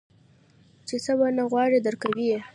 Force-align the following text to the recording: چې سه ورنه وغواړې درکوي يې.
چې 0.87 0.95
سه 1.05 1.11
ورنه 1.19 1.41
وغواړې 1.45 1.77
درکوي 1.85 2.25
يې. 2.31 2.39